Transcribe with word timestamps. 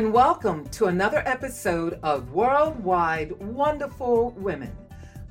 and 0.00 0.14
welcome 0.14 0.66
to 0.70 0.86
another 0.86 1.22
episode 1.26 2.00
of 2.02 2.32
Worldwide 2.32 3.32
Wonderful 3.32 4.30
Women. 4.30 4.74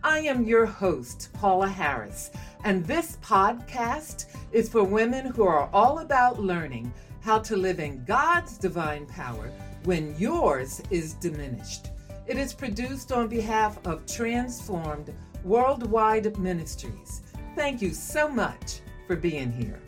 I 0.03 0.19
am 0.19 0.45
your 0.45 0.67
host, 0.67 1.29
Paula 1.33 1.67
Harris, 1.67 2.29
and 2.63 2.85
this 2.85 3.17
podcast 3.23 4.25
is 4.51 4.69
for 4.69 4.83
women 4.83 5.25
who 5.25 5.41
are 5.41 5.71
all 5.73 5.97
about 5.97 6.39
learning 6.39 6.93
how 7.21 7.39
to 7.39 7.57
live 7.57 7.79
in 7.79 8.05
God's 8.05 8.59
divine 8.59 9.07
power 9.07 9.51
when 9.85 10.15
yours 10.19 10.83
is 10.91 11.15
diminished. 11.15 11.87
It 12.27 12.37
is 12.37 12.53
produced 12.53 13.11
on 13.11 13.27
behalf 13.27 13.79
of 13.87 14.05
Transformed 14.05 15.11
Worldwide 15.43 16.37
Ministries. 16.37 17.23
Thank 17.55 17.81
you 17.81 17.89
so 17.89 18.29
much 18.29 18.81
for 19.07 19.15
being 19.15 19.51
here. 19.51 19.81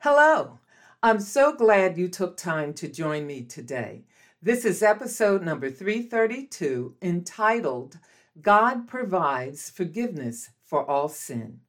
Hello. 0.00 0.58
I'm 1.04 1.20
so 1.20 1.54
glad 1.54 1.98
you 1.98 2.08
took 2.08 2.34
time 2.34 2.72
to 2.74 2.88
join 2.88 3.26
me 3.26 3.42
today. 3.42 4.04
This 4.40 4.64
is 4.64 4.82
episode 4.82 5.42
number 5.42 5.70
332 5.70 6.94
entitled 7.02 7.98
God 8.40 8.88
Provides 8.88 9.68
Forgiveness 9.68 10.48
for 10.64 10.90
All 10.90 11.10
Sin. 11.10 11.60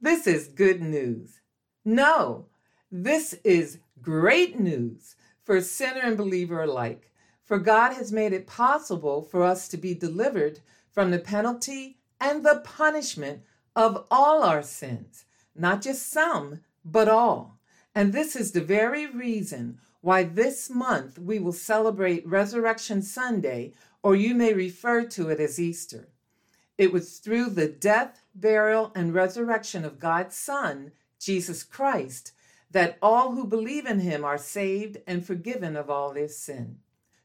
This 0.00 0.26
is 0.26 0.48
good 0.48 0.82
news. 0.82 1.40
No, 1.84 2.46
this 2.90 3.34
is 3.44 3.78
great 4.02 4.58
news 4.58 5.14
for 5.44 5.60
sinner 5.60 6.00
and 6.02 6.16
believer 6.16 6.60
alike, 6.60 7.12
for 7.44 7.60
God 7.60 7.92
has 7.92 8.10
made 8.10 8.32
it 8.32 8.48
possible 8.48 9.22
for 9.22 9.44
us 9.44 9.68
to 9.68 9.76
be 9.76 9.94
delivered 9.94 10.58
from 10.90 11.12
the 11.12 11.20
penalty 11.20 11.98
and 12.20 12.44
the 12.44 12.60
punishment 12.64 13.42
of 13.76 14.04
all 14.10 14.42
our 14.42 14.64
sins, 14.64 15.26
not 15.54 15.80
just 15.80 16.10
some, 16.10 16.58
but 16.84 17.06
all. 17.08 17.53
And 17.94 18.12
this 18.12 18.34
is 18.34 18.52
the 18.52 18.60
very 18.60 19.06
reason 19.06 19.78
why 20.00 20.24
this 20.24 20.68
month 20.68 21.18
we 21.18 21.38
will 21.38 21.52
celebrate 21.52 22.26
Resurrection 22.26 23.00
Sunday, 23.02 23.72
or 24.02 24.16
you 24.16 24.34
may 24.34 24.52
refer 24.52 25.04
to 25.04 25.30
it 25.30 25.40
as 25.40 25.60
Easter. 25.60 26.08
It 26.76 26.92
was 26.92 27.18
through 27.18 27.50
the 27.50 27.68
death, 27.68 28.20
burial, 28.34 28.90
and 28.94 29.14
resurrection 29.14 29.84
of 29.84 30.00
God's 30.00 30.36
Son, 30.36 30.90
Jesus 31.20 31.62
Christ, 31.62 32.32
that 32.70 32.98
all 33.00 33.32
who 33.32 33.46
believe 33.46 33.86
in 33.86 34.00
him 34.00 34.24
are 34.24 34.36
saved 34.36 34.98
and 35.06 35.24
forgiven 35.24 35.76
of 35.76 35.88
all 35.88 36.12
their 36.12 36.28
sin. 36.28 36.78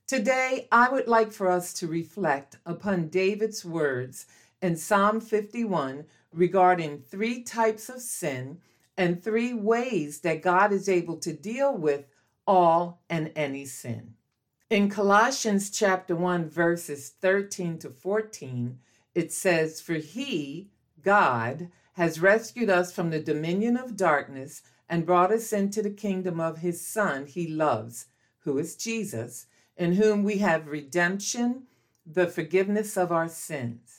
Today, 0.06 0.67
I 0.72 0.90
would 0.90 1.08
like 1.08 1.31
for 1.31 1.50
us 1.50 1.73
to 1.73 1.88
reflect 1.88 2.58
upon 2.66 3.09
David's 3.09 3.66
words 3.66 4.28
in 4.62 4.75
Psalm 4.75 5.20
51 5.20 6.06
regarding 6.31 7.00
three 7.00 7.42
types 7.42 7.90
of 7.90 8.02
sin 8.02 8.59
and 9.00 9.23
three 9.23 9.53
ways 9.53 10.19
that 10.19 10.42
God 10.42 10.73
is 10.73 10.89
able 10.89 11.16
to 11.19 11.31
deal 11.31 11.73
with 11.73 12.03
all 12.45 13.02
and 13.09 13.31
any 13.33 13.64
sin. 13.64 14.16
In 14.69 14.89
Colossians 14.89 15.69
chapter 15.69 16.17
1 16.17 16.50
verses 16.50 17.08
13 17.22 17.80
to 17.80 17.89
14, 17.89 18.78
it 19.16 19.31
says, 19.31 19.80
"For 19.80 19.94
he, 19.94 20.69
God, 21.02 21.72
has 21.94 22.19
rescued 22.19 22.69
us 22.69 22.91
from 22.91 23.09
the 23.09 23.22
dominion 23.22 23.78
of 23.78 23.95
darkness 23.95 24.64
and 24.89 25.06
brought 25.06 25.31
us 25.31 25.53
into 25.53 25.81
the 25.81 25.89
kingdom 25.89 26.41
of 26.41 26.58
his 26.58 26.86
son 26.86 27.25
he 27.25 27.47
loves, 27.47 28.08
who 28.39 28.58
is 28.58 28.75
Jesus, 28.75 29.45
in 29.78 29.94
whom 29.94 30.25
we 30.25 30.39
have 30.39 30.67
redemption, 30.67 31.67
the 32.06 32.28
forgiveness 32.28 32.97
of 32.97 33.13
our 33.13 33.30
sins." 33.30 33.98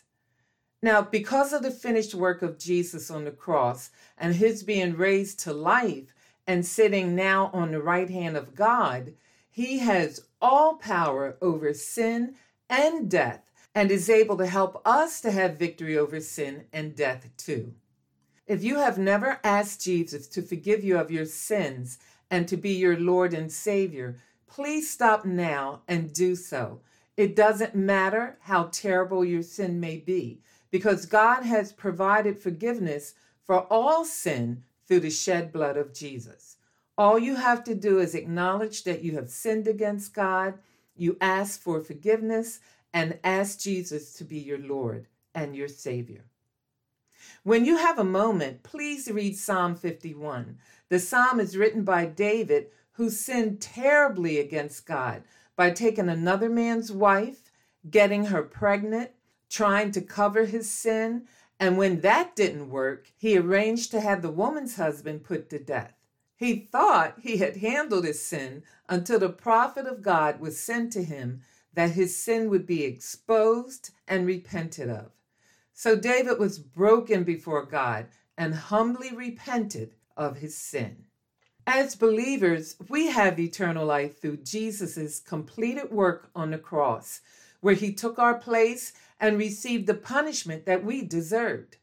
Now, 0.83 1.03
because 1.03 1.53
of 1.53 1.63
the 1.63 1.71
finished 1.71 2.15
work 2.15 2.41
of 2.41 2.59
Jesus 2.59 3.11
on 3.11 3.25
the 3.25 3.31
cross 3.31 3.91
and 4.17 4.35
his 4.35 4.63
being 4.63 4.97
raised 4.97 5.39
to 5.41 5.53
life 5.53 6.15
and 6.47 6.65
sitting 6.65 7.15
now 7.15 7.51
on 7.53 7.71
the 7.71 7.83
right 7.83 8.09
hand 8.09 8.37
of 8.37 8.55
God, 8.55 9.13
he 9.51 9.81
has 9.81 10.25
all 10.41 10.77
power 10.77 11.37
over 11.43 11.75
sin 11.75 12.35
and 12.71 13.11
death 13.11 13.43
and 13.75 13.91
is 13.91 14.09
able 14.09 14.39
to 14.39 14.47
help 14.47 14.81
us 14.87 15.21
to 15.21 15.31
have 15.31 15.59
victory 15.59 15.99
over 15.99 16.19
sin 16.19 16.65
and 16.73 16.97
death 16.97 17.29
too. 17.37 17.75
If 18.47 18.65
you 18.65 18.77
have 18.77 18.99
never 18.99 19.39
asked 19.45 19.83
Jesus 19.83 20.27
to 20.29 20.43
forgive 20.43 20.83
you 20.83 20.99
of 20.99 21.11
your 21.11 21.27
sins 21.27 21.99
and 22.31 22.49
to 22.49 22.57
be 22.57 22.71
your 22.71 22.99
Lord 22.99 23.35
and 23.35 23.53
Savior, 23.53 24.17
please 24.47 24.91
stop 24.91 25.25
now 25.27 25.83
and 25.87 26.13
do 26.13 26.35
so. 26.35 26.81
It 27.17 27.37
doesn't 27.37 27.75
matter 27.75 28.39
how 28.41 28.71
terrible 28.73 29.25
your 29.25 29.43
sin 29.43 29.79
may 29.79 29.99
be 29.99 30.41
because 30.71 31.07
God 31.07 31.43
has 31.43 31.73
provided 31.73 32.39
forgiveness 32.39 33.15
for 33.45 33.61
all 33.73 34.05
sin 34.05 34.63
through 34.87 35.01
the 35.01 35.11
shed 35.11 35.53
blood 35.53 35.77
of 35.77 35.95
Jesus. 35.95 36.57
All 36.97 37.19
you 37.19 37.37
have 37.37 37.65
to 37.65 37.75
do 37.75 37.99
is 37.99 38.15
acknowledge 38.15 38.85
that 38.85 39.03
you 39.03 39.15
have 39.15 39.31
sinned 39.31 39.67
against 39.67 40.15
God, 40.15 40.55
you 40.97 41.17
ask 41.21 41.61
for 41.61 41.81
forgiveness, 41.81 42.61
and 42.93 43.19
ask 43.25 43.61
Jesus 43.61 44.15
to 44.15 44.25
be 44.25 44.39
your 44.39 44.59
Lord 44.59 45.07
and 45.35 45.57
your 45.57 45.69
Savior. 45.69 46.25
When 47.43 47.65
you 47.65 47.77
have 47.79 47.99
a 47.99 48.05
moment, 48.05 48.63
please 48.63 49.11
read 49.11 49.37
Psalm 49.37 49.77
51. 49.77 50.59
The 50.89 50.99
psalm 50.99 51.41
is 51.41 51.57
written 51.57 51.85
by 51.85 52.05
David, 52.07 52.67
who 52.93 53.09
sinned 53.09 53.61
terribly 53.61 54.39
against 54.39 54.87
God 54.87 55.23
by 55.57 55.71
taking 55.71 56.09
another 56.09 56.51
man's 56.51 56.93
wife, 56.93 57.51
getting 57.89 58.27
her 58.27 58.43
pregnant, 58.43 59.11
trying 59.51 59.93
to 59.93 60.01
cover 60.01 60.47
his 60.47 60.71
sin. 60.71 61.27
And 61.59 61.77
when 61.77 62.01
that 62.01 62.35
didn't 62.35 62.71
work, 62.71 63.13
he 63.19 63.37
arranged 63.37 63.91
to 63.91 64.01
have 64.01 64.23
the 64.23 64.31
woman's 64.31 64.77
husband 64.77 65.25
put 65.25 65.51
to 65.51 65.59
death. 65.59 65.93
He 66.37 66.57
thought 66.57 67.19
he 67.21 67.37
had 67.37 67.59
handled 67.59 68.07
his 68.07 68.25
sin 68.25 68.63
until 68.89 69.19
the 69.19 69.29
prophet 69.29 69.87
of 69.87 70.01
God 70.01 70.41
was 70.41 70.59
sent 70.59 70.91
to 70.95 71.05
him 71.05 71.43
that 71.75 71.91
his 71.91 72.17
sin 72.17 72.49
would 72.49 72.65
be 72.67 72.85
exposed 72.85 73.91
and 74.09 74.27
repented 74.27 74.89
of. 74.89 75.11
So 75.75 75.97
David 75.97 76.39
was 76.39 76.59
broken 76.59 77.25
before 77.25 77.65
God 77.67 78.07
and 78.39 78.55
humbly 78.55 79.15
repented 79.15 79.95
of 80.17 80.39
his 80.39 80.57
sin. 80.57 81.05
As 81.67 81.95
believers, 81.95 82.77
we 82.89 83.09
have 83.09 83.39
eternal 83.39 83.87
life 83.87 84.21
through 84.21 84.39
Jesus' 84.39 85.21
completed 85.21 85.91
work 85.91 86.31
on 86.35 86.51
the 86.51 86.59
cross, 86.59 87.21
where 87.61 87.75
he 87.75 87.93
took 87.93 88.19
our 88.19 88.35
place 88.39 88.93
and 89.21 89.39
received 89.39 89.87
the 89.87 89.95
punishment 89.95 90.65
that 90.67 90.85
we 90.85 91.03
deserved. 91.03 91.77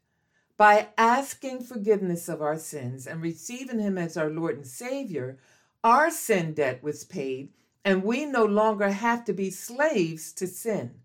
By 0.58 0.88
asking 0.98 1.62
forgiveness 1.62 2.28
of 2.28 2.42
our 2.42 2.58
sins 2.58 3.06
and 3.06 3.22
receiving 3.22 3.80
Him 3.80 3.96
as 3.96 4.18
our 4.18 4.30
Lord 4.30 4.58
and 4.58 4.66
Savior, 4.66 5.38
our 5.84 6.10
sin 6.10 6.54
debt 6.54 6.82
was 6.82 7.04
paid, 7.04 7.54
and 7.86 8.04
we 8.04 8.26
no 8.26 8.44
longer 8.44 8.90
have 8.90 9.24
to 9.26 9.34
be 9.34 9.52
slaves 9.52 10.34
to 10.34 10.48
sin. 10.48 10.96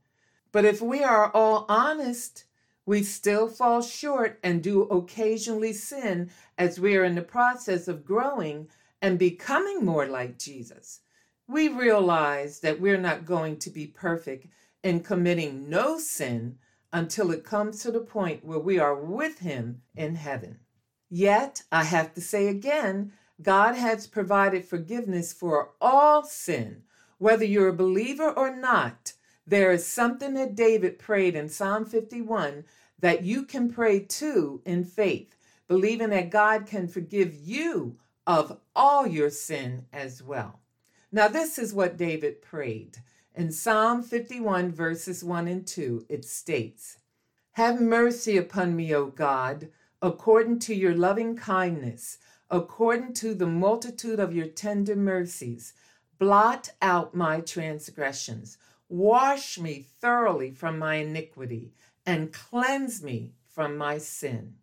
But 0.53 0.65
if 0.65 0.81
we 0.81 1.05
are 1.05 1.31
all 1.33 1.67
honest, 1.69 2.45
we 2.87 3.03
still 3.03 3.47
fall 3.47 3.83
short 3.83 4.41
and 4.43 4.63
do 4.63 4.85
occasionally 4.85 5.75
sin 5.75 6.31
as 6.57 6.81
we 6.81 6.97
are 6.97 7.05
in 7.05 7.15
the 7.15 7.23
process 7.23 7.89
of 7.89 8.07
growing 8.07 8.69
and 9.03 9.19
becoming 9.19 9.85
more 9.85 10.07
like 10.07 10.39
Jesus. 10.39 11.01
We 11.47 11.69
realize 11.69 12.61
that 12.61 12.81
we're 12.81 12.97
not 12.97 13.27
going 13.27 13.59
to 13.59 13.71
be 13.71 13.87
perfect 13.87 14.47
in 14.83 15.01
committing 15.01 15.69
no 15.69 15.99
sin 15.99 16.59
until 16.93 17.31
it 17.31 17.45
comes 17.45 17.83
to 17.83 17.91
the 17.91 18.01
point 18.01 18.45
where 18.45 18.59
we 18.59 18.79
are 18.79 18.95
with 18.95 19.39
Him 19.39 19.83
in 19.97 20.17
heaven. 20.17 20.59
Yet, 21.09 21.63
I 21.71 21.85
have 21.85 22.15
to 22.15 22.21
say 22.21 22.49
again, 22.49 23.13
God 23.41 23.75
has 23.75 24.07
provided 24.07 24.65
forgiveness 24.65 25.33
for 25.33 25.71
all 25.81 26.23
sin. 26.23 26.83
Whether 27.19 27.45
you're 27.45 27.69
a 27.69 27.75
believer 27.75 28.31
or 28.31 28.55
not, 28.55 29.13
there 29.47 29.73
is 29.73 29.87
something 29.87 30.35
that 30.35 30.55
David 30.55 30.99
prayed 30.99 31.35
in 31.35 31.49
Psalm 31.49 31.85
51 31.85 32.65
that 32.99 33.25
you 33.25 33.45
can 33.45 33.71
pray 33.71 34.01
too 34.01 34.63
in 34.65 34.85
faith, 34.85 35.37
believing 35.67 36.11
that 36.11 36.31
God 36.31 36.67
can 36.67 36.89
forgive 36.89 37.35
you 37.35 37.97
of 38.27 38.59
all 38.75 39.07
your 39.07 39.31
sin 39.31 39.87
as 39.93 40.23
well. 40.23 40.61
Now, 41.11 41.29
this 41.29 41.59
is 41.59 41.75
what 41.75 41.97
David 41.97 42.41
prayed. 42.41 42.99
In 43.35 43.51
Psalm 43.51 44.03
51, 44.03 44.73
verses 44.73 45.25
1 45.25 45.49
and 45.49 45.67
2, 45.67 46.05
it 46.11 46.23
states, 46.23 46.99
Have 47.53 47.81
mercy 47.81 48.37
upon 48.37 48.77
me, 48.77 48.95
O 48.95 49.07
God, 49.07 49.71
according 50.03 50.59
to 50.61 50.75
your 50.75 50.95
loving 50.95 51.35
kindness, 51.35 52.19
according 52.51 53.15
to 53.15 53.35
the 53.35 53.47
multitude 53.47 54.21
of 54.21 54.35
your 54.35 54.49
tender 54.49 54.95
mercies. 54.95 55.73
Blot 56.19 56.69
out 56.83 57.15
my 57.15 57.41
transgressions. 57.41 58.59
Wash 58.91 59.59
me 59.59 59.87
thoroughly 59.99 60.51
from 60.51 60.79
my 60.79 60.97
iniquity 60.97 61.73
and 62.05 62.35
cleanse 62.35 63.03
me 63.03 63.33
from 63.49 63.79
my 63.79 63.97
sin. 63.97 64.57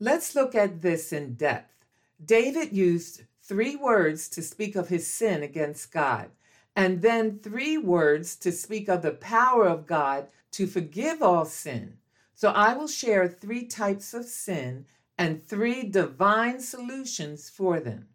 Let's 0.00 0.34
look 0.34 0.54
at 0.54 0.80
this 0.80 1.12
in 1.12 1.34
depth. 1.34 1.84
David 2.24 2.72
used 2.72 3.24
three 3.42 3.76
words 3.76 4.30
to 4.30 4.42
speak 4.42 4.74
of 4.74 4.88
his 4.88 5.06
sin 5.06 5.42
against 5.42 5.92
God 5.92 6.30
and 6.76 7.00
then 7.00 7.38
three 7.38 7.78
words 7.78 8.36
to 8.36 8.52
speak 8.52 8.88
of 8.88 9.00
the 9.00 9.12
power 9.12 9.66
of 9.66 9.86
God 9.86 10.28
to 10.52 10.66
forgive 10.66 11.22
all 11.22 11.46
sin. 11.46 11.96
So 12.34 12.50
I 12.50 12.74
will 12.74 12.86
share 12.86 13.26
three 13.26 13.64
types 13.64 14.12
of 14.12 14.26
sin 14.26 14.84
and 15.16 15.42
three 15.42 15.84
divine 15.84 16.60
solutions 16.60 17.48
for 17.48 17.80
them. 17.80 18.08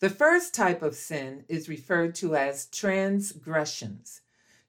The 0.00 0.08
first 0.08 0.54
type 0.54 0.82
of 0.82 0.96
sin 0.96 1.44
is 1.48 1.68
referred 1.68 2.14
to 2.16 2.34
as 2.34 2.66
transgressions. 2.66 4.22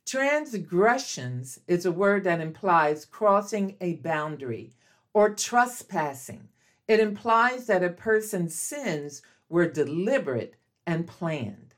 Transgressions 0.06 1.60
is 1.66 1.86
a 1.86 1.92
word 1.92 2.26
that 2.26 2.42
implies 2.42 3.06
crossing 3.06 3.78
a 3.80 3.96
boundary 3.96 4.74
or 5.14 5.34
trespassing. 5.34 6.50
It 6.90 7.00
implies 7.00 7.68
that 7.68 7.84
a 7.84 7.90
person's 7.90 8.54
sins 8.54 9.22
were 9.48 9.68
deliberate 9.68 10.56
and 10.86 11.08
planned. 11.08 11.73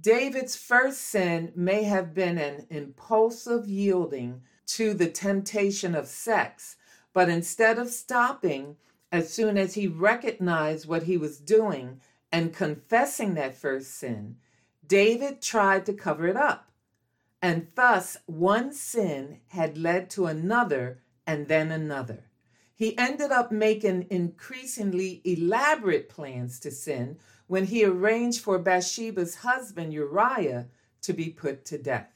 David's 0.00 0.54
first 0.54 1.00
sin 1.00 1.52
may 1.56 1.84
have 1.84 2.14
been 2.14 2.38
an 2.38 2.66
impulsive 2.68 3.66
yielding 3.66 4.42
to 4.66 4.92
the 4.92 5.08
temptation 5.08 5.94
of 5.94 6.06
sex, 6.06 6.76
but 7.14 7.28
instead 7.28 7.78
of 7.78 7.88
stopping 7.88 8.76
as 9.10 9.32
soon 9.32 9.56
as 9.56 9.74
he 9.74 9.88
recognized 9.88 10.86
what 10.86 11.04
he 11.04 11.16
was 11.16 11.38
doing 11.38 12.00
and 12.30 12.52
confessing 12.52 13.34
that 13.34 13.54
first 13.54 13.94
sin, 13.94 14.36
David 14.86 15.40
tried 15.40 15.86
to 15.86 15.94
cover 15.94 16.26
it 16.26 16.36
up. 16.36 16.70
And 17.40 17.68
thus, 17.74 18.18
one 18.26 18.72
sin 18.72 19.40
had 19.48 19.78
led 19.78 20.10
to 20.10 20.26
another 20.26 21.00
and 21.26 21.48
then 21.48 21.70
another. 21.70 22.24
He 22.74 22.96
ended 22.98 23.32
up 23.32 23.50
making 23.50 24.06
increasingly 24.10 25.22
elaborate 25.24 26.08
plans 26.08 26.60
to 26.60 26.70
sin 26.70 27.18
when 27.48 27.64
he 27.64 27.84
arranged 27.84 28.40
for 28.40 28.58
Bathsheba's 28.58 29.36
husband 29.36 29.92
Uriah 29.92 30.68
to 31.02 31.12
be 31.12 31.30
put 31.30 31.64
to 31.66 31.78
death. 31.78 32.12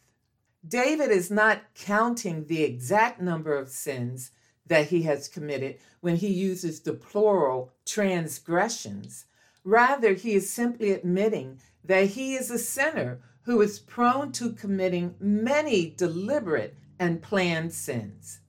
David 0.66 1.10
is 1.10 1.30
not 1.30 1.74
counting 1.74 2.46
the 2.46 2.62
exact 2.62 3.20
number 3.20 3.56
of 3.56 3.68
sins 3.68 4.30
that 4.66 4.88
he 4.88 5.02
has 5.02 5.26
committed 5.26 5.78
when 6.00 6.16
he 6.16 6.28
uses 6.28 6.80
the 6.80 6.92
plural 6.92 7.72
transgressions. 7.84 9.26
Rather, 9.64 10.14
he 10.14 10.34
is 10.34 10.52
simply 10.52 10.92
admitting 10.92 11.58
that 11.84 12.06
he 12.06 12.34
is 12.34 12.50
a 12.50 12.58
sinner 12.58 13.20
who 13.42 13.60
is 13.60 13.80
prone 13.80 14.30
to 14.32 14.52
committing 14.52 15.16
many 15.18 15.90
deliberate 15.96 16.76
and 16.98 17.22
planned 17.22 17.72
sins. 17.72 18.40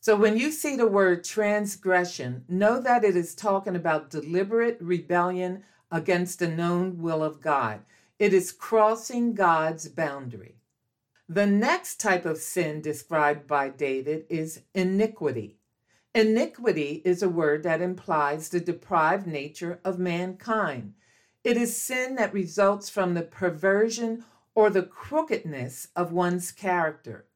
So 0.00 0.16
when 0.16 0.38
you 0.38 0.52
see 0.52 0.74
the 0.76 0.86
word 0.86 1.22
transgression, 1.22 2.44
know 2.48 2.80
that 2.80 3.04
it 3.04 3.14
is 3.14 3.34
talking 3.34 3.76
about 3.76 4.08
deliberate 4.08 4.78
rebellion 4.80 5.64
against 5.90 6.38
the 6.38 6.48
known 6.48 6.98
will 6.98 7.22
of 7.22 7.40
God. 7.40 7.80
It 8.18 8.32
is 8.34 8.52
crossing 8.52 9.34
God's 9.34 9.88
boundary. 9.88 10.56
The 11.28 11.46
next 11.46 12.00
type 12.00 12.24
of 12.24 12.38
sin 12.38 12.80
described 12.80 13.46
by 13.46 13.68
David 13.68 14.24
is 14.28 14.62
iniquity. 14.74 15.58
Iniquity 16.14 17.02
is 17.04 17.22
a 17.22 17.28
word 17.28 17.62
that 17.64 17.82
implies 17.82 18.48
the 18.48 18.60
deprived 18.60 19.26
nature 19.26 19.78
of 19.84 19.98
mankind. 19.98 20.94
It 21.44 21.56
is 21.56 21.76
sin 21.76 22.16
that 22.16 22.32
results 22.32 22.88
from 22.88 23.14
the 23.14 23.22
perversion 23.22 24.24
or 24.54 24.70
the 24.70 24.82
crookedness 24.82 25.88
of 25.94 26.12
one's 26.12 26.50
character. 26.50 27.26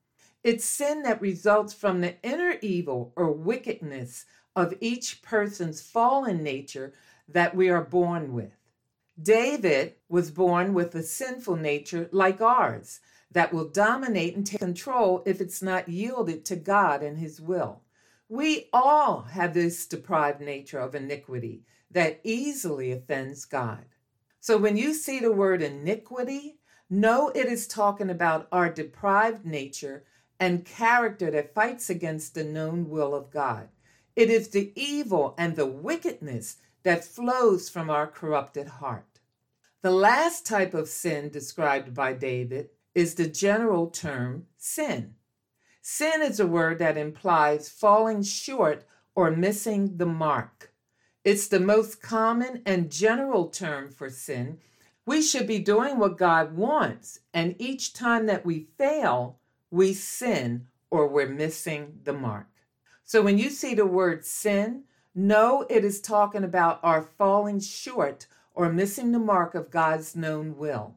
It's 0.43 0.65
sin 0.65 1.03
that 1.03 1.21
results 1.21 1.73
from 1.73 2.01
the 2.01 2.21
inner 2.23 2.57
evil 2.63 3.13
or 3.15 3.31
wickedness 3.31 4.27
of 4.57 4.75
each 4.81 5.23
person's 5.23 5.81
fallen 5.81 6.43
nature 6.43 6.93
that 7.33 7.55
we 7.55 7.69
are 7.69 7.85
born 7.85 8.33
with. 8.33 8.53
David 9.21 9.95
was 10.09 10.31
born 10.31 10.75
with 10.75 10.95
a 10.95 11.03
sinful 11.03 11.57
nature 11.57 12.09
like 12.13 12.41
ours 12.41 13.01
that 13.31 13.53
will 13.53 13.69
dominate 13.69 14.37
and 14.37 14.47
take 14.47 14.61
control 14.61 15.23
if 15.27 15.41
it's 15.41 15.63
not 15.63 15.89
yielded 15.89 16.45
to 16.47 16.57
God 16.57 17.03
and 17.03 17.19
His 17.19 17.41
will. 17.41 17.83
We 18.29 18.69
all 18.73 19.23
have 19.23 19.55
this 19.55 19.87
deprived 19.87 20.41
nature 20.41 20.79
of 20.79 20.95
iniquity 20.95 21.65
that 21.91 22.21
easily 22.25 22.93
offends 22.93 23.45
God. 23.45 23.85
So 24.41 24.57
when 24.57 24.77
you 24.77 24.95
see 24.95 25.21
the 25.21 25.33
word 25.33 25.63
iniquity, 25.63 26.57
know 26.89 27.31
it 27.35 27.47
is 27.47 27.67
talking 27.67 28.11
about 28.11 28.49
our 28.51 28.71
deprived 28.71 29.45
nature 29.45 30.05
and 30.41 30.65
character 30.65 31.31
that 31.31 31.55
fights 31.55 31.89
against 31.89 32.35
the 32.35 32.45
known 32.45 32.89
will 32.89 33.15
of 33.15 33.31
God. 33.31 33.69
It 34.17 34.31
is 34.31 34.49
the 34.49 34.73
evil 34.75 35.35
and 35.39 35.55
the 35.55 35.67
wickedness 35.67 36.57
that 36.83 37.05
flows 37.05 37.69
from 37.69 37.91
our 37.91 38.07
corrupted 38.07 38.67
heart. 38.67 39.21
The 39.83 39.91
last 39.91 40.47
type 40.47 40.75
of 40.75 40.89
sin 40.89 41.31
described 41.31 41.95
by 41.95 42.13
David 42.13 42.71
is 42.95 43.15
the 43.15 43.27
general 43.27 43.89
term 43.89 44.47
sin. 44.57 45.15
Sin 45.81 46.23
is 46.23 46.39
a 46.39 46.47
word 46.47 46.79
that 46.79 46.97
implies 46.97 47.69
falling 47.69 48.23
short 48.23 48.85
or 49.15 49.31
missing 49.31 49.97
the 49.97 50.07
mark. 50.07 50.73
It's 51.25 51.49
the 51.49 51.61
most 51.61 52.01
common 52.01 52.63
and 52.65 52.91
general 52.91 53.49
term 53.49 53.91
for 53.91 54.11
sin 54.11 54.59
we 55.05 55.21
should 55.21 55.47
be 55.47 55.59
doing 55.59 55.99
what 55.99 56.17
God 56.17 56.57
wants, 56.57 57.21
and 57.35 57.57
each 57.59 57.93
time 57.93 58.27
that 58.27 58.47
we 58.47 58.69
fail, 58.79 59.39
we 59.71 59.95
sin 59.95 60.67
or 60.91 61.09
we're 61.09 61.29
missing 61.29 62.01
the 62.05 62.13
mark. 62.13 62.47
So 63.05 63.21
when 63.23 63.39
you 63.39 63.51
see 63.51 63.75
the 63.75 63.87
word 63.87 64.25
sin, 64.25 64.85
know 65.15 65.67
it 65.69 65.85
is 65.85 66.01
talking 66.01 66.45
about 66.45 66.81
our 66.83 67.03
falling 67.03 67.61
short 67.61 68.27
or 68.55 68.73
missing 68.73 69.13
the 69.13 69.19
mark 69.19 69.55
of 69.55 69.71
God's 69.71 70.17
known 70.17 70.57
will. 70.57 70.95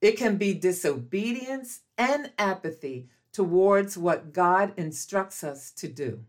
It 0.00 0.16
can 0.16 0.36
be 0.36 0.54
disobedience 0.54 1.80
and 1.98 2.32
apathy 2.38 3.08
towards 3.32 3.96
what 3.98 4.32
God 4.32 4.72
instructs 4.76 5.44
us 5.44 5.70
to 5.72 5.88
do. 5.88 6.24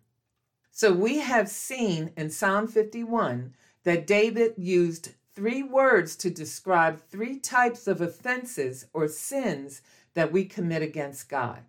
So 0.72 0.94
we 0.94 1.20
have 1.20 1.50
seen 1.50 2.12
in 2.16 2.30
Psalm 2.30 2.68
51 2.68 3.54
that 3.84 4.08
David 4.08 4.54
used 4.58 5.14
three 5.34 5.64
words 5.64 6.16
to 6.18 6.30
describe 6.30 7.02
three 7.02 7.40
types 7.40 7.88
of 7.88 8.02
offenses 8.02 8.88
or 8.94 9.08
sins 9.08 9.82
that 10.14 10.32
we 10.32 10.46
commit 10.46 10.82
against 10.82 11.30
God 11.30 11.64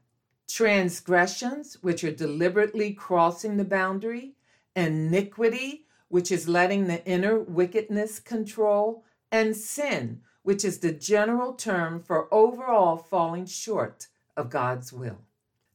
transgressions, 0.53 1.83
which 1.83 2.05
are 2.05 2.13
deliberately 2.13 2.93
crossing 2.93 3.57
the 3.57 3.65
boundary, 3.65 4.35
iniquity, 4.75 5.87
which 6.09 6.31
is 6.31 6.49
letting 6.49 6.87
the 6.87 7.05
inner 7.07 7.39
wickedness 7.39 8.21
control, 8.21 9.05
and 9.31 9.57
sin, 9.57 10.21
which 10.43 10.65
is 10.65 10.79
the 10.79 10.93
general 10.93 11.55
term 11.55 12.01
for 12.01 12.33
overall 12.33 12.97
falling 12.97 13.47
short 13.47 14.09
of 14.37 14.51
God's 14.51 14.93
will. 14.93 15.19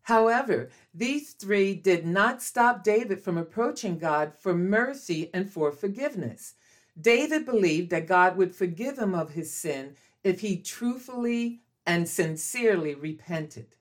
However, 0.03 0.69
these 0.93 1.33
three 1.33 1.75
did 1.75 2.05
not 2.05 2.41
stop 2.41 2.83
David 2.83 3.21
from 3.21 3.37
approaching 3.37 3.97
God 3.97 4.33
for 4.39 4.53
mercy 4.53 5.29
and 5.33 5.51
for 5.51 5.71
forgiveness. 5.71 6.53
David 6.99 7.45
believed 7.45 7.89
that 7.89 8.07
God 8.07 8.37
would 8.37 8.55
forgive 8.55 8.97
him 8.97 9.13
of 9.13 9.31
his 9.31 9.53
sin 9.53 9.95
if 10.23 10.39
he 10.39 10.57
truthfully 10.57 11.61
and 11.85 12.07
sincerely 12.07 12.95
repented. 12.95 13.75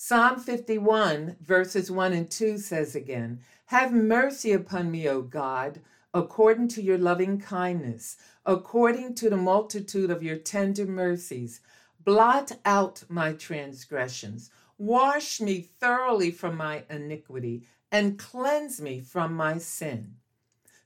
Psalm 0.00 0.38
51, 0.38 1.34
verses 1.44 1.90
1 1.90 2.12
and 2.12 2.30
2 2.30 2.56
says 2.58 2.94
again, 2.94 3.40
Have 3.66 3.92
mercy 3.92 4.52
upon 4.52 4.92
me, 4.92 5.08
O 5.08 5.22
God, 5.22 5.80
according 6.14 6.68
to 6.68 6.80
your 6.80 6.96
loving 6.96 7.40
kindness, 7.40 8.16
according 8.46 9.16
to 9.16 9.28
the 9.28 9.36
multitude 9.36 10.08
of 10.08 10.22
your 10.22 10.36
tender 10.36 10.86
mercies. 10.86 11.60
Blot 12.04 12.52
out 12.64 13.02
my 13.08 13.32
transgressions. 13.32 14.52
Wash 14.78 15.40
me 15.40 15.62
thoroughly 15.62 16.30
from 16.30 16.56
my 16.56 16.84
iniquity 16.88 17.64
and 17.90 18.20
cleanse 18.20 18.80
me 18.80 19.00
from 19.00 19.34
my 19.34 19.58
sin. 19.58 20.14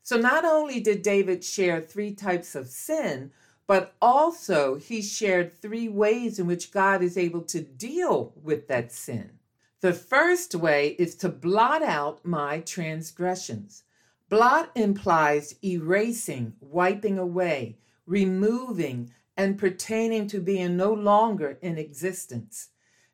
So 0.02 0.16
not 0.16 0.46
only 0.46 0.80
did 0.80 1.02
David 1.02 1.44
share 1.44 1.82
three 1.82 2.14
types 2.14 2.54
of 2.54 2.66
sin, 2.66 3.30
but 3.72 3.94
also 4.02 4.74
he 4.74 5.00
shared 5.00 5.50
three 5.50 5.88
ways 5.88 6.38
in 6.38 6.46
which 6.46 6.72
God 6.72 7.02
is 7.02 7.16
able 7.16 7.40
to 7.44 7.62
deal 7.62 8.34
with 8.36 8.68
that 8.68 8.92
sin. 8.92 9.38
The 9.80 9.94
first 9.94 10.54
way 10.54 10.88
is 10.98 11.14
to 11.14 11.30
blot 11.30 11.82
out 11.82 12.22
my 12.22 12.60
transgressions. 12.60 13.84
Blot 14.28 14.70
implies 14.74 15.54
erasing, 15.64 16.52
wiping 16.60 17.18
away, 17.18 17.78
removing, 18.04 19.10
and 19.38 19.58
pertaining 19.58 20.26
to 20.26 20.40
being 20.40 20.76
no 20.76 20.92
longer 20.92 21.56
in 21.62 21.78
existence. 21.78 22.68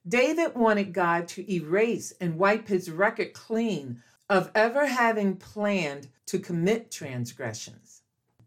David 0.08 0.56
wanted 0.56 0.92
God 0.92 1.28
to 1.28 1.54
erase 1.54 2.12
and 2.20 2.36
wipe 2.36 2.66
his 2.66 2.90
record 2.90 3.32
clean 3.32 4.02
of 4.28 4.50
ever 4.56 4.86
having 4.86 5.36
planned 5.36 6.08
to 6.26 6.40
commit 6.40 6.90
transgressions. 6.90 7.87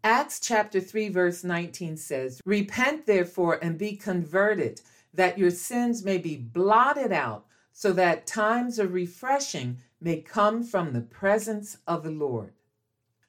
Acts 0.04 0.40
chapter 0.40 0.80
3, 0.80 1.10
verse 1.10 1.44
19 1.44 1.96
says, 1.96 2.40
Repent 2.44 3.06
therefore 3.06 3.60
and 3.62 3.78
be 3.78 3.94
converted, 3.94 4.80
that 5.14 5.38
your 5.38 5.50
sins 5.50 6.04
may 6.04 6.18
be 6.18 6.36
blotted 6.36 7.12
out, 7.12 7.46
so 7.72 7.92
that 7.92 8.26
times 8.26 8.80
of 8.80 8.94
refreshing 8.94 9.78
may 10.00 10.20
come 10.20 10.64
from 10.64 10.92
the 10.92 11.02
presence 11.02 11.78
of 11.86 12.02
the 12.02 12.10
Lord. 12.10 12.52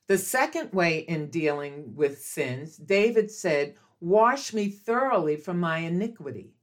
The 0.08 0.18
second 0.18 0.74
way 0.74 1.00
in 1.00 1.30
dealing 1.30 1.96
with 1.96 2.24
sins, 2.24 2.76
David 2.78 3.30
said, 3.30 3.76
Wash 4.02 4.52
me 4.52 4.68
thoroughly 4.70 5.36
from 5.36 5.60
my 5.60 5.78
iniquity. 5.78 6.56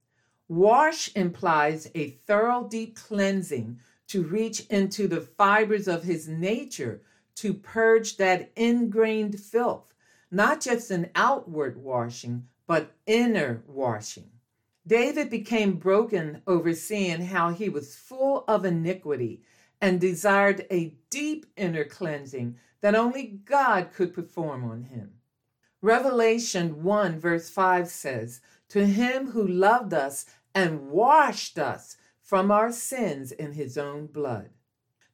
Wash 0.48 1.14
implies 1.14 1.88
a 1.94 2.10
thorough, 2.10 2.66
deep 2.68 2.96
cleansing 2.96 3.78
to 4.08 4.24
reach 4.24 4.66
into 4.66 5.06
the 5.06 5.20
fibers 5.20 5.86
of 5.86 6.02
his 6.02 6.26
nature 6.26 7.00
to 7.36 7.54
purge 7.54 8.16
that 8.16 8.50
ingrained 8.56 9.38
filth, 9.40 9.89
not 10.30 10.60
just 10.60 10.90
an 10.90 11.10
outward 11.14 11.76
washing, 11.76 12.46
but 12.66 12.92
inner 13.06 13.62
washing. 13.66 14.30
David 14.86 15.28
became 15.28 15.74
broken 15.74 16.42
over 16.46 16.72
seeing 16.72 17.26
how 17.26 17.50
he 17.50 17.68
was 17.68 17.96
full 17.96 18.44
of 18.48 18.64
iniquity 18.64 19.42
and 19.80 20.00
desired 20.00 20.66
a 20.70 20.94
deep 21.10 21.46
inner 21.56 21.84
cleansing 21.84 22.56
that 22.80 22.94
only 22.94 23.40
God 23.44 23.92
could 23.92 24.14
perform 24.14 24.64
on 24.64 24.84
him. 24.84 25.12
Revelation 25.82 26.82
1, 26.82 27.18
verse 27.18 27.48
5 27.48 27.88
says, 27.88 28.40
To 28.68 28.86
him 28.86 29.30
who 29.30 29.46
loved 29.46 29.94
us 29.94 30.26
and 30.54 30.90
washed 30.90 31.58
us 31.58 31.96
from 32.22 32.50
our 32.50 32.70
sins 32.70 33.32
in 33.32 33.52
his 33.52 33.78
own 33.78 34.06
blood. 34.06 34.50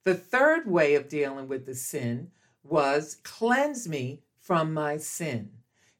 The 0.04 0.14
third 0.14 0.70
way 0.70 0.94
of 0.94 1.08
dealing 1.08 1.48
with 1.48 1.66
the 1.66 1.74
sin 1.74 2.30
was 2.62 3.18
cleanse 3.22 3.88
me 3.88 4.22
from 4.46 4.72
my 4.72 4.96
sin. 4.96 5.50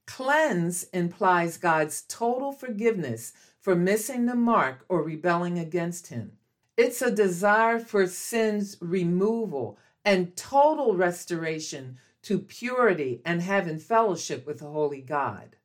Cleanse 0.06 0.84
implies 0.92 1.58
God's 1.58 2.02
total 2.02 2.52
forgiveness 2.52 3.32
for 3.60 3.74
missing 3.74 4.26
the 4.26 4.36
mark 4.36 4.84
or 4.88 5.02
rebelling 5.02 5.58
against 5.58 6.06
him. 6.06 6.30
It's 6.76 7.02
a 7.02 7.10
desire 7.10 7.80
for 7.80 8.06
sin's 8.06 8.76
removal 8.80 9.78
and 10.04 10.36
total 10.36 10.94
restoration 10.96 11.98
to 12.22 12.38
purity 12.38 13.20
and 13.24 13.42
having 13.42 13.80
fellowship 13.80 14.46
with 14.46 14.60
the 14.60 14.70
Holy 14.70 15.00
God. 15.00 15.56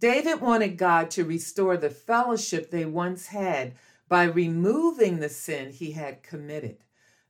David 0.00 0.40
wanted 0.40 0.76
God 0.76 1.12
to 1.12 1.24
restore 1.24 1.76
the 1.76 1.90
fellowship 1.90 2.70
they 2.70 2.84
once 2.84 3.28
had 3.28 3.74
by 4.08 4.24
removing 4.24 5.20
the 5.20 5.28
sin 5.28 5.70
he 5.70 5.92
had 5.92 6.24
committed, 6.24 6.78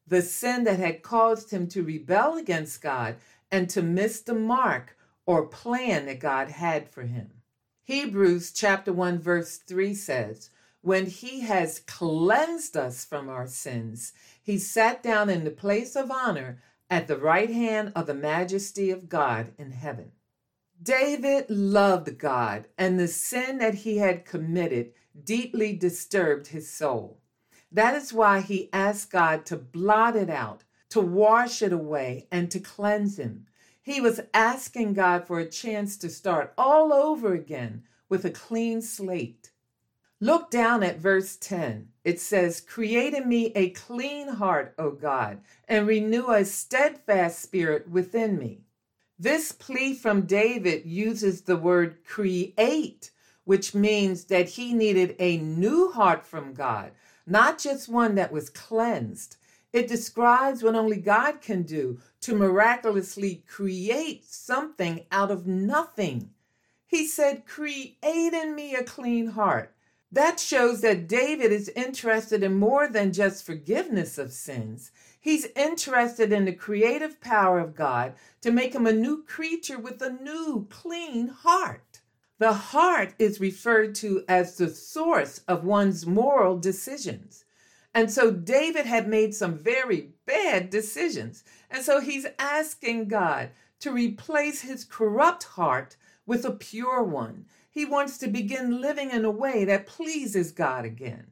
the 0.07 0.23
sin 0.23 0.64
that 0.64 0.78
had 0.78 1.02
caused 1.02 1.50
him 1.50 1.66
to 1.68 1.83
rebel 1.83 2.38
against 2.38 2.80
God 2.80 3.16
and 3.50 3.69
to 3.71 3.83
miss 3.83 4.21
the 4.21 4.35
mark 4.35 4.97
or 5.26 5.47
plan 5.47 6.07
that 6.07 6.21
God 6.21 6.49
had 6.49 6.88
for 6.88 7.02
him. 7.02 7.31
Hebrews 7.85 8.52
chapter 8.52 8.93
1 8.93 9.19
verse 9.19 9.57
3 9.57 9.95
says, 9.95 10.50
when 10.81 11.07
he 11.07 11.40
has 11.40 11.81
cleansed 11.81 12.76
us 12.76 13.05
from 13.05 13.28
our 13.28 13.47
sins, 13.47 14.12
he 14.43 14.59
sat 14.59 15.02
down 15.02 15.28
in 15.28 15.45
the 15.45 15.50
place 15.50 15.97
of 15.97 16.11
honor 16.11 16.62
at 16.88 17.09
the 17.09 17.17
right 17.19 17.50
hand 17.50 17.93
of 17.95 18.07
the 18.07 18.14
majesty 18.14 18.90
of 18.90 19.09
God 19.09 19.52
in 19.59 19.73
heaven. 19.73 20.12
David 20.81 21.50
loved 21.50 22.19
God, 22.19 22.69
and 22.78 22.99
the 22.99 23.09
sin 23.09 23.59
that 23.59 23.75
he 23.75 23.99
had 23.99 24.25
committed 24.25 24.93
deeply 25.25 25.75
disturbed 25.75 26.47
his 26.47 26.73
soul. 26.73 27.21
That 27.73 27.95
is 27.95 28.12
why 28.12 28.40
he 28.40 28.73
asked 28.73 29.11
God 29.11 29.45
to 29.47 29.57
blot 29.57 30.14
it 30.14 30.31
out, 30.31 30.62
to 30.90 31.00
wash 31.00 31.62
it 31.62 31.73
away, 31.73 32.26
and 32.30 32.50
to 32.50 32.61
cleanse 32.61 33.18
him. 33.18 33.47
He 33.80 34.00
was 34.00 34.21
asking 34.35 34.95
God 34.95 35.26
for 35.26 35.38
a 35.38 35.49
chance 35.49 35.97
to 35.99 36.11
start 36.11 36.52
all 36.59 36.92
over 36.92 37.33
again 37.33 37.85
with 38.09 38.25
a 38.25 38.30
clean 38.30 38.83
slate. 38.83 39.50
Look 40.21 40.50
down 40.50 40.83
at 40.83 40.99
verse 40.99 41.37
10. 41.37 41.88
It 42.02 42.21
says, 42.21 42.61
Create 42.61 43.14
in 43.14 43.28
me 43.28 43.52
a 43.54 43.71
clean 43.71 44.28
heart, 44.28 44.75
O 44.76 44.90
God, 44.90 45.40
and 45.68 45.87
renew 45.87 46.30
a 46.30 46.45
steadfast 46.45 47.40
spirit 47.40 47.88
within 47.88 48.37
me. 48.37 48.62
This 49.16 49.52
plea 49.52 49.95
from 49.95 50.26
David 50.26 50.85
uses 50.85 51.42
the 51.42 51.57
word 51.57 52.04
create, 52.04 53.11
which 53.45 53.75
means 53.75 54.25
that 54.25 54.50
he 54.50 54.73
needed 54.75 55.14
a 55.18 55.38
new 55.38 55.92
heart 55.92 56.26
from 56.26 56.52
God, 56.52 56.92
not 57.26 57.59
just 57.59 57.88
one 57.88 58.16
that 58.16 58.33
was 58.33 58.50
cleansed. 58.50 59.37
It 59.73 59.87
describes 59.87 60.63
what 60.63 60.75
only 60.75 60.97
God 60.97 61.41
can 61.41 61.63
do 61.63 62.01
to 62.23 62.35
miraculously 62.35 63.45
create 63.47 64.25
something 64.25 65.05
out 65.13 65.31
of 65.31 65.47
nothing. 65.47 66.31
He 66.87 67.07
said, 67.07 67.45
Create 67.45 67.97
in 68.03 68.55
me 68.55 68.75
a 68.75 68.83
clean 68.83 69.29
heart. 69.29 69.75
That 70.11 70.41
shows 70.41 70.81
that 70.81 71.07
David 71.07 71.53
is 71.53 71.69
interested 71.77 72.43
in 72.43 72.55
more 72.55 72.89
than 72.89 73.13
just 73.13 73.45
forgiveness 73.45 74.17
of 74.17 74.33
sins. 74.33 74.91
He's 75.21 75.49
interested 75.55 76.33
in 76.33 76.47
the 76.47 76.55
creative 76.55 77.21
power 77.21 77.59
of 77.59 77.75
God 77.75 78.15
to 78.41 78.51
make 78.51 78.75
him 78.75 78.87
a 78.87 78.93
new 78.93 79.23
creature 79.25 79.79
with 79.79 80.01
a 80.01 80.09
new, 80.11 80.67
clean 80.71 81.29
heart. 81.29 82.01
The 82.39 82.55
heart 82.55 83.13
is 83.19 83.39
referred 83.39 83.95
to 83.97 84.25
as 84.29 84.57
the 84.57 84.71
source 84.71 85.43
of 85.47 85.65
one's 85.65 86.07
moral 86.07 86.59
decisions. 86.59 87.45
And 87.95 88.11
so 88.11 88.30
David 88.30 88.87
had 88.87 89.09
made 89.09 89.35
some 89.35 89.59
very 89.59 90.11
bad 90.26 90.71
decisions. 90.71 91.45
And 91.71 91.83
so 91.83 92.00
he's 92.00 92.26
asking 92.38 93.09
God 93.09 93.50
to 93.80 93.92
replace 93.92 94.61
his 94.61 94.85
corrupt 94.85 95.45
heart 95.45 95.97
with 96.26 96.45
a 96.45 96.52
pure 96.52 97.02
one 97.02 97.47
he 97.78 97.85
wants 97.85 98.18
to 98.18 98.26
begin 98.26 98.80
living 98.80 99.12
in 99.12 99.25
a 99.25 99.30
way 99.30 99.64
that 99.64 99.87
pleases 99.87 100.50
God 100.50 100.85
again. 100.85 101.26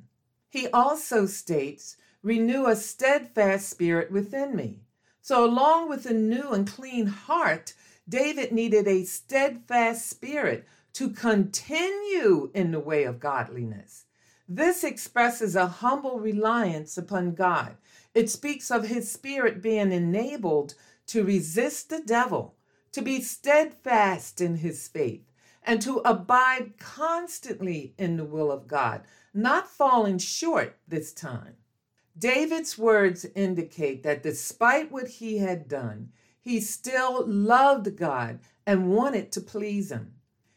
He 0.48 0.68
also 0.68 1.26
states, 1.26 1.96
Renew 2.22 2.66
a 2.66 2.76
steadfast 2.76 3.68
spirit 3.68 4.12
within 4.12 4.54
me. 4.54 4.82
So, 5.20 5.44
along 5.44 5.88
with 5.88 6.06
a 6.06 6.14
new 6.14 6.52
and 6.52 6.64
clean 6.64 7.06
heart, 7.06 7.74
David 8.08 8.52
needed 8.52 8.86
a 8.86 9.02
steadfast 9.02 10.08
spirit 10.08 10.66
to 10.92 11.10
continue 11.10 12.50
in 12.54 12.70
the 12.70 12.78
way 12.78 13.02
of 13.02 13.18
godliness. 13.18 14.05
This 14.48 14.84
expresses 14.84 15.56
a 15.56 15.66
humble 15.66 16.20
reliance 16.20 16.96
upon 16.96 17.34
God. 17.34 17.76
It 18.14 18.30
speaks 18.30 18.70
of 18.70 18.86
his 18.86 19.10
spirit 19.10 19.60
being 19.60 19.92
enabled 19.92 20.74
to 21.08 21.24
resist 21.24 21.90
the 21.90 22.00
devil, 22.00 22.54
to 22.92 23.02
be 23.02 23.20
steadfast 23.20 24.40
in 24.40 24.56
his 24.56 24.86
faith, 24.88 25.24
and 25.62 25.82
to 25.82 25.98
abide 25.98 26.78
constantly 26.78 27.94
in 27.98 28.16
the 28.16 28.24
will 28.24 28.52
of 28.52 28.68
God, 28.68 29.02
not 29.34 29.68
falling 29.68 30.18
short 30.18 30.78
this 30.86 31.12
time. 31.12 31.56
David's 32.16 32.78
words 32.78 33.26
indicate 33.34 34.02
that 34.04 34.22
despite 34.22 34.90
what 34.90 35.08
he 35.08 35.38
had 35.38 35.68
done, 35.68 36.12
he 36.40 36.60
still 36.60 37.26
loved 37.26 37.96
God 37.96 38.38
and 38.64 38.90
wanted 38.90 39.32
to 39.32 39.40
please 39.40 39.90
him. 39.90 40.14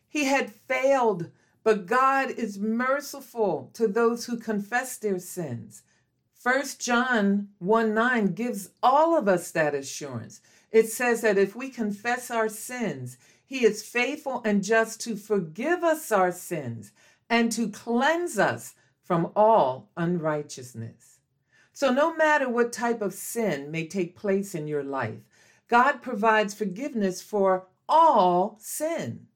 He 0.07 0.25
had 0.25 0.53
failed, 0.53 1.31
but 1.69 1.85
God 1.85 2.31
is 2.31 2.57
merciful 2.57 3.69
to 3.75 3.87
those 3.87 4.25
who 4.25 4.37
confess 4.37 4.97
their 4.97 5.19
sins. 5.19 5.83
1 6.41 6.63
John 6.79 7.49
1 7.59 7.93
9 7.93 8.33
gives 8.33 8.71
all 8.81 9.15
of 9.15 9.27
us 9.27 9.51
that 9.51 9.75
assurance. 9.75 10.41
It 10.71 10.87
says 10.89 11.21
that 11.21 11.37
if 11.37 11.55
we 11.55 11.69
confess 11.69 12.31
our 12.31 12.49
sins, 12.49 13.19
he 13.45 13.63
is 13.63 13.85
faithful 13.85 14.41
and 14.43 14.63
just 14.63 14.99
to 15.01 15.15
forgive 15.15 15.83
us 15.83 16.11
our 16.11 16.31
sins 16.31 16.91
and 17.29 17.51
to 17.51 17.69
cleanse 17.69 18.39
us 18.39 18.73
from 19.03 19.31
all 19.35 19.91
unrighteousness. 19.95 21.19
So, 21.71 21.93
no 21.93 22.15
matter 22.15 22.49
what 22.49 22.73
type 22.73 23.03
of 23.03 23.13
sin 23.13 23.69
may 23.69 23.85
take 23.85 24.15
place 24.15 24.55
in 24.55 24.67
your 24.67 24.83
life, 24.83 25.19
God 25.67 26.01
provides 26.01 26.55
forgiveness 26.55 27.21
for 27.21 27.67
all 27.87 28.57
sin. 28.59 29.27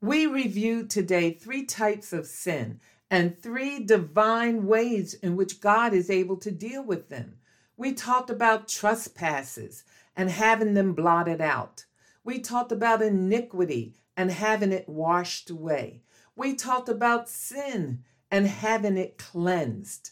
We 0.00 0.26
reviewed 0.26 0.90
today 0.90 1.32
three 1.32 1.64
types 1.64 2.12
of 2.12 2.26
sin 2.26 2.80
and 3.10 3.40
three 3.40 3.82
divine 3.82 4.66
ways 4.66 5.14
in 5.14 5.36
which 5.36 5.60
God 5.60 5.94
is 5.94 6.10
able 6.10 6.36
to 6.38 6.50
deal 6.50 6.84
with 6.84 7.08
them. 7.08 7.38
We 7.78 7.92
talked 7.94 8.28
about 8.28 8.68
trespasses 8.68 9.84
and 10.14 10.28
having 10.28 10.74
them 10.74 10.92
blotted 10.92 11.40
out. 11.40 11.86
We 12.24 12.40
talked 12.40 12.72
about 12.72 13.00
iniquity 13.00 13.94
and 14.16 14.30
having 14.30 14.72
it 14.72 14.88
washed 14.88 15.48
away. 15.48 16.02
We 16.34 16.54
talked 16.54 16.90
about 16.90 17.28
sin 17.30 18.04
and 18.30 18.46
having 18.46 18.98
it 18.98 19.16
cleansed. 19.16 20.10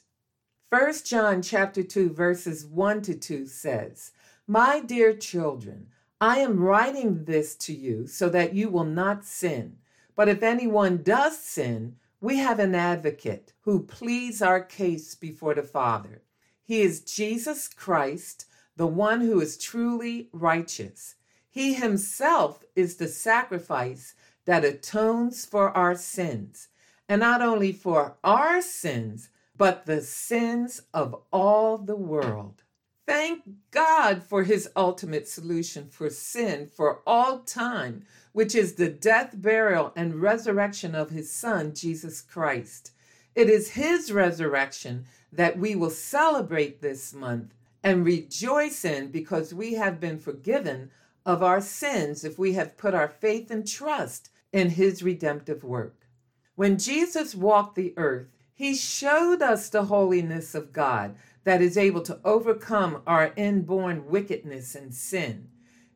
1 0.71 0.93
John 1.05 1.43
chapter 1.43 1.83
2 1.83 2.11
verses 2.11 2.65
1 2.65 3.03
to 3.03 3.15
2 3.15 3.47
says, 3.47 4.13
"My 4.47 4.81
dear 4.81 5.15
children, 5.15 5.89
I 6.21 6.39
am 6.39 6.61
writing 6.61 7.25
this 7.25 7.55
to 7.57 7.75
you 7.75 8.07
so 8.07 8.29
that 8.29 8.55
you 8.55 8.69
will 8.69 8.85
not 8.85 9.25
sin. 9.25 9.79
But 10.17 10.29
if 10.29 10.43
anyone 10.43 11.03
does 11.03 11.39
sin, 11.39 11.97
we 12.21 12.39
have 12.39 12.59
an 12.59 12.75
advocate 12.75 13.53
who 13.63 13.83
pleads 13.83 14.41
our 14.41 14.61
case 14.61 15.15
before 15.15 15.55
the 15.55 15.63
Father. 15.63 16.23
He 16.63 16.81
is 16.81 17.01
Jesus 17.01 17.69
Christ, 17.69 18.47
the 18.77 18.87
one 18.87 19.21
who 19.21 19.41
is 19.41 19.59
truly 19.59 20.29
righteous. 20.33 21.17
He 21.51 21.75
himself 21.75 22.65
is 22.75 22.97
the 22.97 23.09
sacrifice 23.09 24.15
that 24.45 24.65
atones 24.65 25.45
for 25.45 25.71
our 25.77 25.95
sins, 25.95 26.69
and 27.09 27.21
not 27.21 27.43
only 27.43 27.73
for 27.73 28.17
our 28.25 28.61
sins, 28.61 29.29
but 29.57 29.87
the 29.87 30.01
sins 30.01 30.83
of 30.93 31.15
all 31.33 31.79
the 31.79 31.97
world. 31.97 32.64
Thank 33.07 33.43
God 33.71 34.23
for 34.23 34.45
his 34.45 34.71
ultimate 34.75 35.29
solution 35.29 35.89
for 35.89 36.09
sin 36.09 36.67
for 36.67 37.01
all 37.07 37.41
time, 37.41 38.07
which 38.33 38.55
is 38.55 38.75
the 38.75 38.89
death, 38.89 39.35
burial, 39.35 39.93
and 39.95 40.23
resurrection 40.23 40.95
of 40.95 41.11
his 41.11 41.31
Son, 41.31 41.75
Jesus 41.75 42.23
Christ. 42.23 42.93
It 43.35 43.51
is 43.51 43.73
his 43.73 44.11
resurrection 44.11 45.05
that 45.33 45.59
we 45.59 45.75
will 45.75 45.91
celebrate 45.91 46.81
this 46.81 47.13
month 47.13 47.53
and 47.83 48.05
rejoice 48.05 48.85
in 48.85 49.11
because 49.11 49.53
we 49.53 49.75
have 49.75 50.01
been 50.01 50.19
forgiven 50.19 50.91
of 51.27 51.43
our 51.43 51.61
sins 51.61 52.25
if 52.25 52.39
we 52.39 52.55
have 52.55 52.79
put 52.79 52.95
our 52.95 53.09
faith 53.09 53.51
and 53.51 53.69
trust 53.69 54.31
in 54.53 54.71
his 54.71 55.03
redemptive 55.03 55.63
work. 55.63 56.07
When 56.55 56.79
Jesus 56.79 57.35
walked 57.35 57.75
the 57.75 57.93
earth, 57.97 58.29
he 58.55 58.75
showed 58.75 59.43
us 59.43 59.69
the 59.69 59.87
holiness 59.87 60.55
of 60.55 60.73
God 60.73 61.17
that 61.45 61.63
is 61.63 61.79
able 61.79 62.03
to 62.03 62.21
overcome 62.25 63.03
our 63.07 63.33
inborn 63.37 64.07
wickedness 64.07 64.75
and 64.75 64.95
sin. 64.95 65.49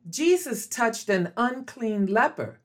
Jesus 0.09 0.67
touched 0.67 1.09
an 1.09 1.33
unclean 1.35 2.05
leper, 2.05 2.59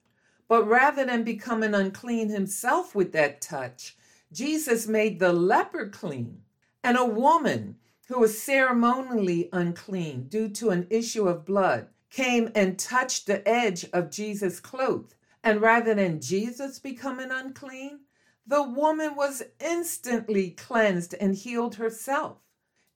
but 0.48 0.66
rather 0.66 1.04
than 1.04 1.24
becoming 1.24 1.74
unclean 1.74 2.28
himself 2.28 2.94
with 2.94 3.12
that 3.12 3.40
touch, 3.40 3.96
Jesus 4.32 4.86
made 4.86 5.18
the 5.18 5.32
leper 5.32 5.88
clean. 5.88 6.42
And 6.82 6.96
a 6.96 7.04
woman 7.04 7.76
who 8.08 8.20
was 8.20 8.42
ceremonially 8.42 9.48
unclean 9.52 10.28
due 10.28 10.48
to 10.50 10.70
an 10.70 10.86
issue 10.90 11.26
of 11.26 11.46
blood 11.46 11.88
came 12.10 12.50
and 12.54 12.78
touched 12.78 13.26
the 13.26 13.46
edge 13.48 13.86
of 13.92 14.10
Jesus' 14.10 14.60
cloak. 14.60 15.16
And 15.42 15.60
rather 15.60 15.94
than 15.94 16.20
Jesus 16.20 16.78
becoming 16.78 17.30
unclean, 17.30 18.00
the 18.46 18.62
woman 18.62 19.16
was 19.16 19.42
instantly 19.58 20.50
cleansed 20.50 21.14
and 21.18 21.34
healed 21.34 21.76
herself. 21.76 22.38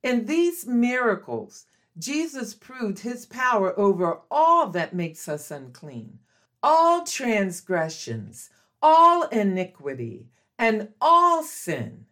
In 0.02 0.26
these 0.26 0.66
miracles, 0.66 1.66
Jesus 1.98 2.54
proved 2.54 3.00
his 3.00 3.26
power 3.26 3.78
over 3.78 4.20
all 4.30 4.68
that 4.70 4.94
makes 4.94 5.28
us 5.28 5.50
unclean, 5.50 6.20
all 6.62 7.04
transgressions, 7.04 8.50
all 8.80 9.24
iniquity, 9.28 10.28
and 10.58 10.88
all 11.00 11.42
sin. 11.42 12.06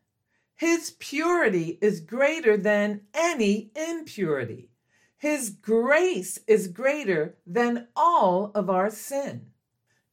His 0.57 0.97
purity 0.99 1.79
is 1.81 2.01
greater 2.01 2.57
than 2.57 3.03
any 3.15 3.71
impurity. 3.77 4.71
His 5.19 5.51
grace 5.51 6.41
is 6.47 6.69
greater 6.69 7.37
than 7.47 7.89
all 7.95 8.51
of 8.55 8.69
our 8.69 8.91
sin. 8.91 9.47